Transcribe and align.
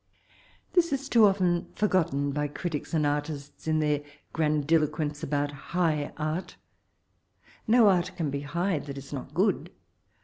This 0.73 0.91
18 0.91 1.09
too 1.09 1.25
often 1.27 1.71
forgotten 1.75 2.31
by 2.31 2.47
critics 2.47 2.95
and 2.95 3.05
artists, 3.05 3.67
in 3.67 3.77
their 3.77 4.01
grandiloquence 4.33 5.21
about 5.21 5.51
''high 5.51 6.11
art" 6.17 6.55
No 7.67 7.87
art 7.87 8.11
can 8.17 8.31
be 8.31 8.39
high 8.41 8.79
that 8.79 8.97
is 8.97 9.13
not 9.13 9.35
good. 9.35 9.69